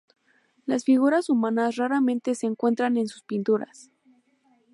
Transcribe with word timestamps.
Las 0.65 0.83
figuras 0.83 1.29
humanas 1.29 1.75
raramente 1.75 2.33
se 2.33 2.47
encuentran 2.47 2.97
en 2.97 3.07
sus 3.07 3.21
pinturas. 3.21 3.91